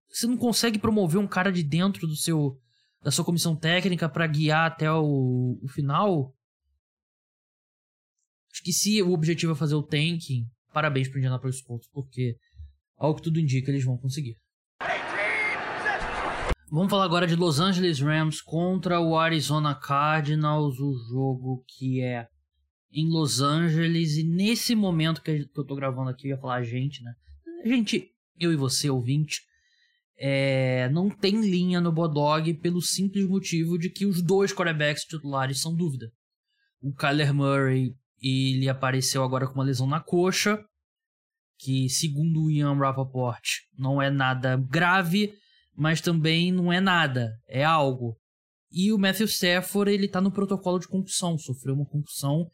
[0.08, 2.58] Você não consegue promover um cara de dentro do seu
[3.02, 6.34] da sua comissão técnica para guiar até o, o final?
[8.54, 12.38] Acho que se o objetivo é fazer o tanking, parabéns pro Indianapolis Colts, porque
[12.96, 14.40] ao que tudo indica eles vão conseguir.
[16.76, 22.28] Vamos falar agora de Los Angeles Rams contra o Arizona Cardinals, o jogo que é
[22.92, 24.18] em Los Angeles.
[24.18, 27.14] E nesse momento que eu tô gravando aqui, eu ia falar a gente, né?
[27.64, 29.40] A gente, eu e você, ouvinte,
[30.18, 35.62] é, não tem linha no Bodog pelo simples motivo de que os dois quarterbacks titulares
[35.62, 36.12] são dúvida.
[36.82, 40.62] O Kyler Murray, ele apareceu agora com uma lesão na coxa,
[41.58, 43.46] que segundo o Ian Rappaport
[43.80, 45.34] não é nada grave,
[45.76, 48.18] mas também não é nada, é algo.
[48.72, 52.50] E o Matthew Stafford, ele tá no protocolo de concussão, sofreu uma concussão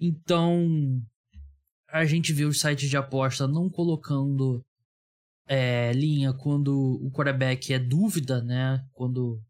[0.00, 1.02] então,
[1.88, 4.64] a gente vê os sites de aposta não colocando
[5.46, 8.84] é, linha quando o quarterback é dúvida, né?
[8.92, 9.40] Quando,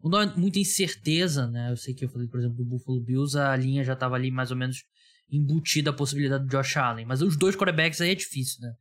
[0.00, 1.70] quando há muita incerteza, né?
[1.70, 4.30] Eu sei que eu falei, por exemplo, do Buffalo Bills, a linha já estava ali
[4.30, 4.84] mais ou menos
[5.30, 7.06] embutida a possibilidade do Josh Allen.
[7.06, 8.74] Mas os dois quarterbacks aí é difícil, né?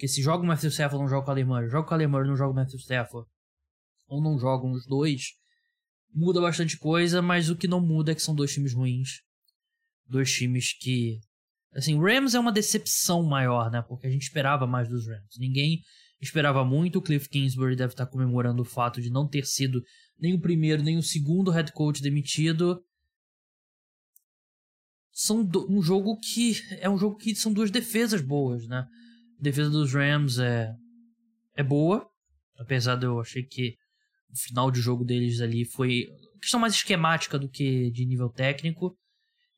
[0.00, 1.68] Porque se joga o Matthew Stafford, não joga o Murray.
[1.68, 3.28] Joga o Murray, não joga o Matthew Stafford.
[4.08, 5.34] Ou não jogam os dois.
[6.10, 9.20] Muda bastante coisa, mas o que não muda é que são dois times ruins
[10.08, 11.20] dois times que.
[11.74, 13.82] Assim, Rams é uma decepção maior, né?
[13.82, 15.38] Porque a gente esperava mais dos Rams.
[15.38, 15.82] Ninguém
[16.18, 16.98] esperava muito.
[16.98, 19.82] O Cliff Kingsbury deve estar comemorando o fato de não ter sido
[20.18, 22.82] nem o primeiro nem o segundo head coach demitido.
[25.12, 25.70] São do...
[25.70, 28.86] um jogo que é um jogo que são duas defesas boas, né?
[29.40, 30.74] Defesa dos Rams é
[31.54, 32.08] é boa,
[32.58, 33.76] apesar de eu achei que
[34.30, 36.06] o final de jogo deles ali foi
[36.40, 38.96] questão mais esquemática do que de nível técnico.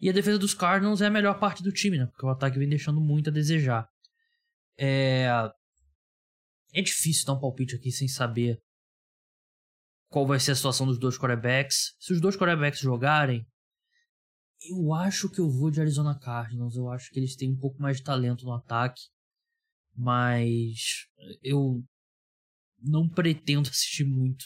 [0.01, 2.07] E a defesa dos Cardinals é a melhor parte do time, né?
[2.07, 3.89] Porque o ataque vem deixando muito a desejar.
[4.77, 5.29] É.
[6.75, 8.59] É difícil dar um palpite aqui sem saber
[10.09, 11.95] qual vai ser a situação dos dois quarterbacks.
[12.01, 13.47] Se os dois quarterbacks jogarem,
[14.69, 16.75] eu acho que eu vou de Arizona Cardinals.
[16.75, 19.03] Eu acho que eles têm um pouco mais de talento no ataque.
[19.97, 21.07] Mas
[21.43, 21.83] eu
[22.83, 24.45] não pretendo assistir muito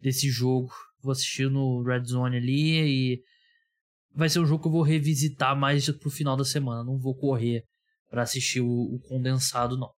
[0.00, 0.72] desse jogo.
[1.00, 3.22] Vou assistir no Red Zone ali e
[4.14, 6.84] vai ser um jogo que eu vou revisitar mais pro final da semana.
[6.84, 7.64] Não vou correr
[8.10, 9.92] para assistir o, o, condensado, não.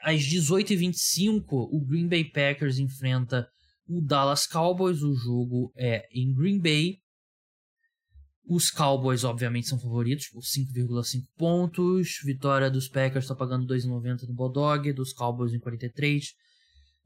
[0.00, 3.48] às 18h25, o Green Bay Packers enfrenta
[3.88, 5.02] o Dallas Cowboys.
[5.02, 6.98] O jogo é em Green Bay.
[8.48, 12.20] Os Cowboys, obviamente, são favoritos por 5,5 pontos.
[12.24, 16.32] Vitória dos Packers está pagando 2,90 no Bodog, dos Cowboys em 43.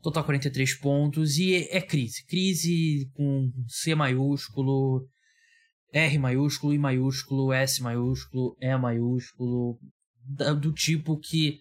[0.03, 1.39] Total 43 pontos.
[1.39, 2.27] E é, é crise.
[2.27, 5.09] Crise com C maiúsculo,
[5.93, 9.79] R maiúsculo, I maiúsculo, S maiúsculo, E maiúsculo.
[10.61, 11.59] Do tipo que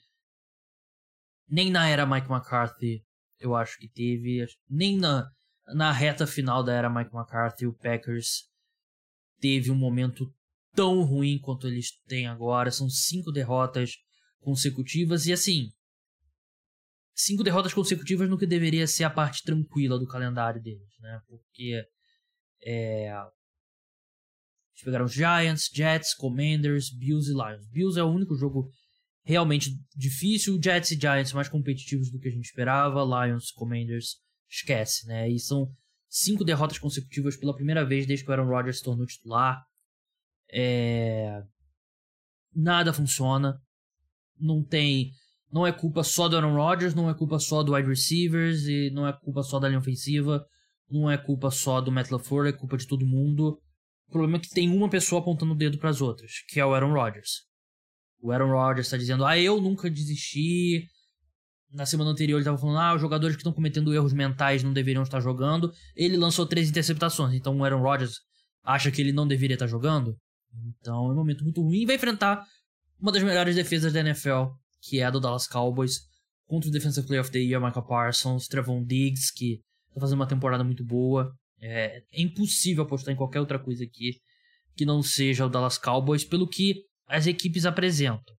[1.48, 3.02] nem na era Mike McCarthy
[3.40, 4.46] eu acho que teve.
[4.70, 5.26] Nem na,
[5.74, 8.50] na reta final da era Mike McCarthy o Packers
[9.40, 10.34] teve um momento
[10.74, 12.72] tão ruim quanto eles têm agora.
[12.72, 13.96] São cinco derrotas
[14.40, 15.70] consecutivas e assim.
[17.14, 21.22] Cinco derrotas consecutivas no que deveria ser a parte tranquila do calendário deles, né?
[21.28, 21.84] Porque
[22.64, 23.12] é,
[24.80, 27.68] eles pegaram os Giants, Jets, Commanders, Bills e Lions.
[27.68, 28.70] Bills é o único jogo
[29.24, 30.60] realmente difícil.
[30.64, 33.04] Jets e Giants mais competitivos do que a gente esperava.
[33.04, 34.16] Lions, Commanders,
[34.50, 35.30] esquece, né?
[35.30, 35.70] E são
[36.10, 39.64] cinco derrotas consecutivas pela primeira vez desde que o Aaron Rodgers se tornou titular.
[40.52, 41.42] É...
[42.54, 43.62] Nada funciona.
[44.38, 45.12] Não tem.
[45.52, 48.90] Não é culpa só do Aaron Rodgers, não é culpa só do wide receivers, e
[48.92, 50.46] não é culpa só da linha ofensiva,
[50.90, 53.60] não é culpa só do Matt LaFleur, é culpa de todo mundo.
[54.08, 56.66] O problema é que tem uma pessoa apontando o dedo para as outras, que é
[56.66, 57.48] o Aaron Rodgers.
[58.22, 60.88] O Aaron Rodgers está dizendo, ah, eu nunca desisti.
[61.72, 64.74] Na semana anterior ele estava falando, ah, os jogadores que estão cometendo erros mentais não
[64.74, 65.72] deveriam estar jogando.
[65.96, 68.16] Ele lançou três interceptações, então o Aaron Rodgers
[68.64, 70.18] acha que ele não deveria estar jogando.
[70.80, 71.86] Então é um momento muito ruim.
[71.86, 72.44] Vai enfrentar
[73.00, 74.48] uma das melhores defesas da NFL,
[74.82, 76.00] que é a do Dallas Cowboys,
[76.48, 80.28] contra o Defensive Player of the Year, Michael Parsons, Trevon Diggs, que está fazendo uma
[80.28, 81.32] temporada muito boa.
[81.62, 84.16] É, é impossível apostar em qualquer outra coisa aqui
[84.76, 88.34] que não seja o Dallas Cowboys, pelo que as equipes apresentam.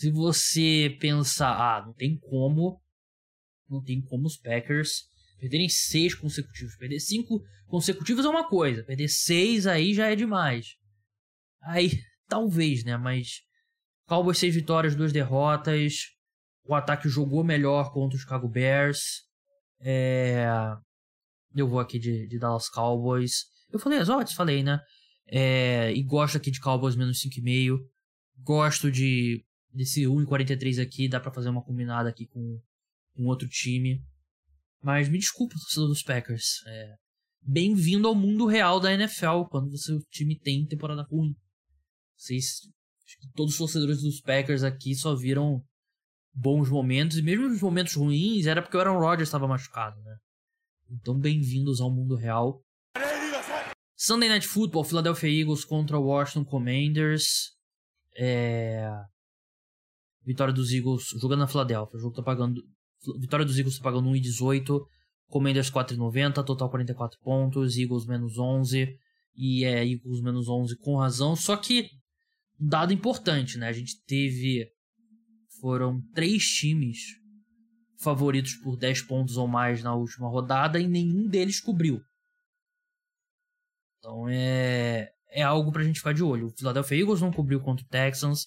[0.00, 2.80] Se você pensar, ah, não tem como,
[3.68, 5.02] não tem como os Packers
[5.38, 6.74] perderem seis consecutivos.
[6.76, 10.68] Perder cinco consecutivos é uma coisa, perder seis aí já é demais.
[11.60, 11.90] Aí,
[12.26, 12.96] talvez, né?
[12.96, 13.42] Mas
[14.06, 16.04] Cowboys seis vitórias, duas derrotas.
[16.64, 19.26] O ataque jogou melhor contra os Chicago Bears.
[19.80, 20.46] É...
[21.54, 23.44] Eu vou aqui de, de Dallas Cowboys.
[23.70, 24.32] Eu falei as odds?
[24.32, 24.80] Falei, né?
[25.26, 27.76] É, e gosto aqui de Cowboys menos 5,5.
[28.42, 31.08] Gosto de desse 1,43 aqui.
[31.08, 32.60] Dá para fazer uma combinada aqui com,
[33.14, 34.02] com outro time.
[34.82, 36.62] Mas me desculpa, torcedor dos Packers.
[36.66, 36.94] É,
[37.42, 41.34] Bem-vindo ao mundo real da NFL, quando o seu time tem temporada ruim.
[42.14, 42.68] Vocês,
[43.34, 45.64] todos os torcedores dos Packers aqui só viram
[46.34, 50.16] bons momentos, e mesmo os momentos ruins era porque o Aaron Rodgers estava machucado, né?
[50.90, 52.62] Então, bem-vindos ao mundo real.
[53.96, 57.56] Sunday Night Football, Philadelphia Eagles contra o Washington Commanders.
[58.16, 58.86] É...
[60.30, 61.96] Vitória dos Eagles jogando na Philadelphia.
[61.96, 62.62] O jogo tá pagando.
[63.18, 64.80] Vitória dos Eagles tá pagando 1,18.
[65.26, 66.44] Commanders 4,90.
[66.44, 67.76] Total 44 pontos.
[67.76, 68.96] Eagles menos 11.
[69.34, 71.34] E é Eagles menos 11 com razão.
[71.34, 71.90] Só que,
[72.56, 73.66] dado importante, né?
[73.66, 74.68] A gente teve.
[75.60, 76.98] Foram três times
[77.98, 82.00] favoritos por 10 pontos ou mais na última rodada e nenhum deles cobriu.
[83.98, 86.46] Então é, é algo pra gente ficar de olho.
[86.46, 88.46] O Philadelphia Eagles não cobriu contra o Texans,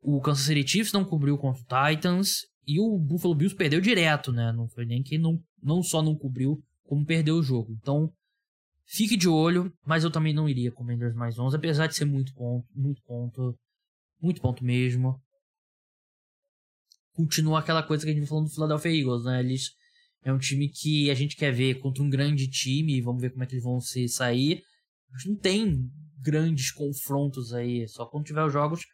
[0.00, 4.32] o Kansas City Chiefs não cobriu contra o Titans e o Buffalo Bills perdeu direto,
[4.32, 4.52] né?
[4.52, 7.72] Não foi nem que não, não só não cobriu, como perdeu o jogo.
[7.80, 8.12] Então
[8.86, 12.04] fique de olho, mas eu também não iria com Commanders mais 11, apesar de ser
[12.04, 13.58] muito ponto, muito ponto,
[14.20, 15.20] muito ponto mesmo.
[17.12, 19.40] Continua aquela coisa que a gente falou do Philadelphia Eagles, né?
[19.40, 19.70] Eles
[20.22, 23.42] é um time que a gente quer ver contra um grande time, vamos ver como
[23.42, 24.62] é que eles vão se sair
[25.26, 27.86] não tem grandes confrontos aí.
[27.88, 28.84] Só quando tiver os jogos.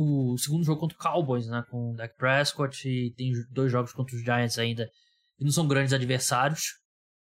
[0.00, 1.64] O segundo jogo contra o Cowboys, né?
[1.68, 2.88] Com o Dak Prescott.
[2.88, 4.88] E tem dois jogos contra os Giants ainda.
[5.40, 6.74] E não são grandes adversários.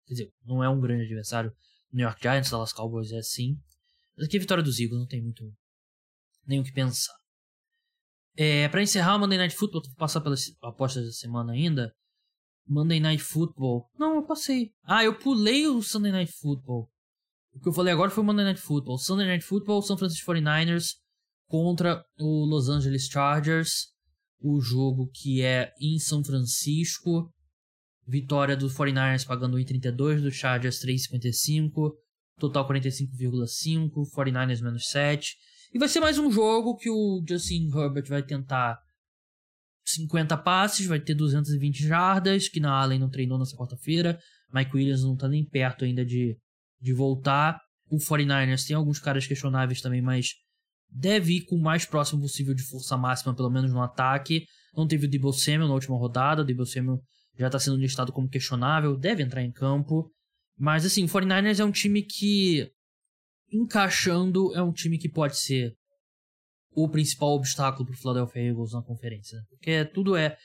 [0.06, 1.54] Quer dizer, não é um grande adversário.
[1.94, 3.58] New York Giants, Dallas Cowboys é assim.
[4.18, 5.50] Mas aqui a vitória dos Eagles, não tem muito.
[6.46, 7.14] nem o que pensar.
[8.36, 11.96] É, para encerrar o Monday Night Football, vou passar pelas apostas da semana ainda.
[12.68, 13.90] Monday Night Football.
[13.98, 14.74] Não, eu passei.
[14.84, 16.90] Ah, eu pulei o Sunday Night Football.
[17.54, 18.98] O que eu falei agora foi o Monday Night Football.
[18.98, 20.96] Sunday Night Football, São Francisco 49ers
[21.48, 23.88] contra o Los Angeles Chargers.
[24.40, 27.32] O jogo que é em São Francisco.
[28.08, 31.92] Vitória do 49ers pagando 1,32, do Chargers 3,55.
[32.40, 33.90] Total 45,5.
[34.16, 35.36] 49ers menos 7.
[35.74, 38.80] E vai ser mais um jogo que o Justin Herbert vai tentar
[39.86, 44.20] 50 passes, vai ter 220 jardas, que na Allen não treinou nessa quarta-feira.
[44.54, 46.38] Mike Williams não tá nem perto ainda de
[46.86, 47.60] de voltar.
[47.90, 50.34] O 49ers tem alguns caras questionáveis também, mas
[50.96, 54.46] deve ir com o mais próximo possível de força máxima, pelo menos no ataque.
[54.74, 56.42] Não teve o Debo Samuel na última rodada.
[56.42, 57.02] O Debo Samuel
[57.38, 60.10] já tá sendo listado como questionável, deve entrar em campo.
[60.58, 62.72] Mas assim, o 49ers é um time que,
[63.52, 65.74] encaixando, é um time que pode ser
[66.72, 69.38] o principal obstáculo pro Philadelphia Eagles na conferência.
[69.50, 70.38] Porque tudo é.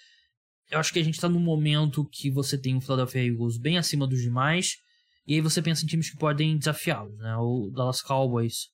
[0.68, 3.78] Eu acho que a gente tá num momento que você tem o Philadelphia Eagles bem
[3.78, 4.76] acima dos demais.
[5.26, 7.36] E aí você pensa em times que podem desafiá-los, né?
[7.36, 8.68] O Dallas Cowboys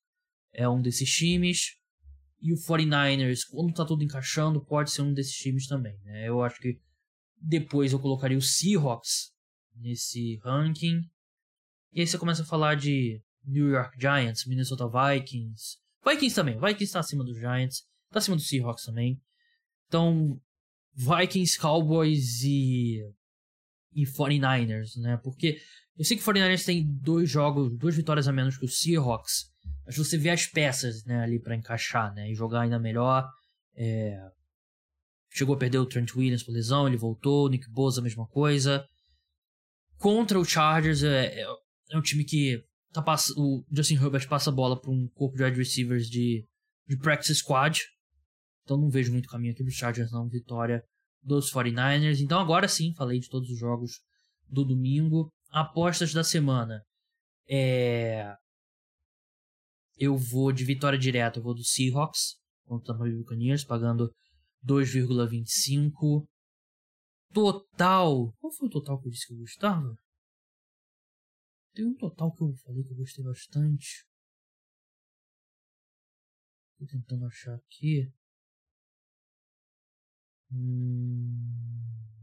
[0.56, 1.76] é um desses times.
[2.40, 6.28] E o 49ers, quando tá tudo encaixando, pode ser um desses times também, né?
[6.28, 6.80] Eu acho que
[7.40, 9.32] depois eu colocaria o Seahawks
[9.74, 11.02] nesse ranking.
[11.92, 15.78] E aí você começa a falar de New York Giants, Minnesota Vikings.
[16.04, 16.58] Vikings também.
[16.58, 17.84] Vikings tá acima dos Giants.
[18.10, 19.20] Tá acima do Seahawks também.
[19.88, 20.40] Então,
[20.94, 23.02] Vikings, Cowboys e.
[23.92, 25.16] E 49ers, né?
[25.22, 25.58] Porque
[25.96, 29.55] eu sei que o 49ers tem dois jogos, duas vitórias a menos que o Seahawks.
[29.84, 32.30] Mas você vê as peças, né, ali para encaixar, né?
[32.30, 33.28] E jogar ainda melhor.
[33.74, 34.18] É...
[35.30, 37.48] Chegou a perder o Trent Williams por lesão, ele voltou.
[37.48, 38.86] Nick Bosa, a mesma coisa.
[39.98, 41.46] Contra o Chargers, é, é,
[41.90, 42.62] é um time que
[42.92, 43.30] tá pass...
[43.36, 46.44] o Justin Herbert passa a bola para um corpo de wide receivers de,
[46.86, 47.82] de practice squad.
[48.64, 50.28] Então não vejo muito caminho aqui dos Chargers, não.
[50.28, 50.82] Vitória
[51.22, 52.20] dos 49ers.
[52.20, 54.00] Então agora sim, falei de todos os jogos
[54.48, 55.30] do domingo.
[55.50, 56.82] Apostas da semana.
[57.48, 58.34] É...
[59.96, 64.12] Eu vou de vitória direta, eu vou do Seahawks contra o Buccaneers, pagando
[64.64, 66.26] 2,25.
[67.32, 68.32] Total.
[68.38, 69.96] Qual foi o total que eu disse que eu gostava?
[71.72, 74.06] Tem um total que eu falei que eu gostei bastante.
[76.78, 78.10] Tô tentando achar aqui.
[80.50, 82.15] Hum...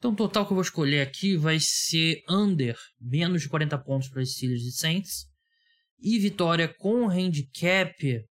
[0.00, 4.08] Então, o total que eu vou escolher aqui vai ser under, menos de 40 pontos
[4.08, 5.26] para Steelers e Saints.
[5.98, 8.26] E vitória com handicap.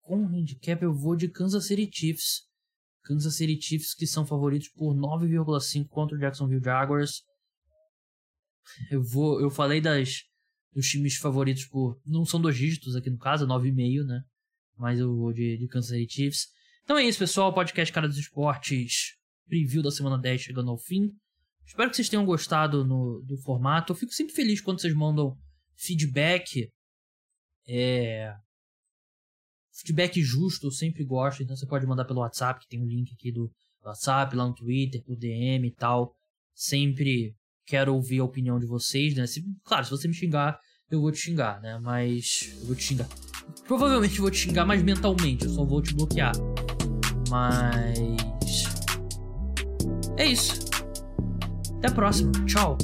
[0.00, 2.46] Com handicap eu vou de Kansas City Chiefs.
[3.02, 7.24] Kansas City Chiefs que são favoritos por 9,5 contra o Jacksonville Jaguars.
[8.92, 10.22] Eu vou, eu falei das
[10.72, 14.22] dos times favoritos por não são dois dígitos aqui no caso, 9,5, né?
[14.76, 16.46] Mas eu vou de, de Kansas City Chiefs.
[16.84, 17.52] Então é isso, pessoal.
[17.52, 19.17] Podcast Cara dos Esportes
[19.48, 21.10] preview da semana 10 chegando ao fim.
[21.66, 23.92] Espero que vocês tenham gostado no, do formato.
[23.92, 25.36] Eu fico sempre feliz quando vocês mandam
[25.76, 26.70] feedback.
[27.66, 28.34] É...
[29.72, 31.42] Feedback justo, eu sempre gosto.
[31.42, 33.50] Então você pode mandar pelo WhatsApp, que tem um link aqui do
[33.84, 36.14] WhatsApp, lá no Twitter, pro DM e tal.
[36.54, 37.34] Sempre
[37.66, 39.26] quero ouvir a opinião de vocês, né?
[39.26, 40.58] Se, claro, se você me xingar,
[40.90, 41.78] eu vou te xingar, né?
[41.78, 42.50] Mas.
[42.60, 43.08] Eu vou te xingar.
[43.66, 46.32] Provavelmente vou te xingar mais mentalmente, eu só vou te bloquear.
[47.28, 48.27] Mas.
[50.18, 50.68] É isso.
[51.78, 52.32] Até a próxima.
[52.44, 52.76] Tchau.